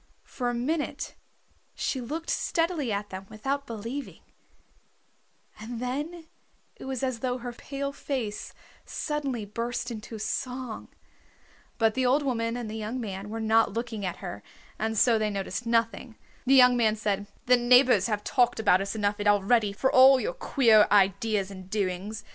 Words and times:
For 0.23 0.49
a 0.49 0.55
minute 0.55 1.13
she 1.75 2.01
looked 2.01 2.31
steadily 2.31 2.91
at 2.91 3.11
them 3.11 3.27
without 3.29 3.67
believing, 3.67 4.21
and 5.59 5.79
then 5.79 6.25
it 6.75 6.85
was 6.85 7.03
as 7.03 7.19
though 7.19 7.37
her 7.37 7.53
pale 7.53 7.93
face 7.93 8.51
suddenly 8.83 9.45
burst 9.45 9.91
into 9.91 10.17
song. 10.17 10.87
But 11.77 11.93
the 11.93 12.07
old 12.07 12.23
woman 12.23 12.57
and 12.57 12.67
the 12.67 12.73
young 12.75 12.99
man 12.99 13.29
were 13.29 13.39
not 13.39 13.73
looking 13.73 14.03
at 14.03 14.17
her 14.25 14.41
and 14.79 14.97
so 14.97 15.19
they 15.19 15.29
noticed 15.29 15.67
nothing. 15.67 16.15
The 16.47 16.55
young 16.55 16.75
man 16.75 16.95
said, 16.95 17.27
"The 17.45 17.55
neighbors 17.57 18.07
have 18.07 18.23
talked 18.23 18.59
about 18.59 18.81
us 18.81 18.95
enough 18.95 19.19
already 19.19 19.71
for 19.71 19.91
all 19.91 20.19
your 20.19 20.33
queer 20.33 20.87
ideas 20.91 21.51
and 21.51 21.69
doings. 21.69 22.23